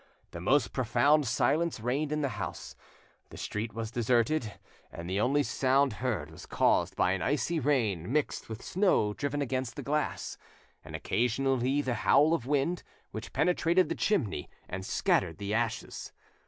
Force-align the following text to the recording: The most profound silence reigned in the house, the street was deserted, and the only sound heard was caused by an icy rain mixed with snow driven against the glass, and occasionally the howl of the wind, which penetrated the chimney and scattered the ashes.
The 0.31 0.41
most 0.41 0.73
profound 0.73 1.27
silence 1.27 1.79
reigned 1.79 2.11
in 2.11 2.21
the 2.21 2.29
house, 2.41 2.75
the 3.29 3.37
street 3.37 3.71
was 3.75 3.91
deserted, 3.91 4.53
and 4.91 5.07
the 5.07 5.19
only 5.19 5.43
sound 5.43 5.93
heard 6.01 6.31
was 6.31 6.47
caused 6.47 6.95
by 6.95 7.11
an 7.11 7.21
icy 7.21 7.59
rain 7.59 8.11
mixed 8.11 8.49
with 8.49 8.63
snow 8.63 9.13
driven 9.13 9.43
against 9.43 9.75
the 9.75 9.83
glass, 9.83 10.39
and 10.83 10.95
occasionally 10.95 11.83
the 11.83 11.93
howl 12.01 12.33
of 12.33 12.45
the 12.45 12.49
wind, 12.49 12.81
which 13.11 13.31
penetrated 13.31 13.89
the 13.89 13.93
chimney 13.95 14.49
and 14.67 14.87
scattered 14.87 15.37
the 15.37 15.53
ashes. 15.53 16.11